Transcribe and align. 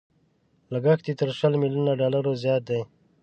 لګښت 0.73 1.05
يې 1.09 1.13
تر 1.21 1.29
سل 1.39 1.53
ميليونو 1.61 1.91
ډالرو 1.99 2.31
زيات 2.43 2.63
دی. 2.69 2.81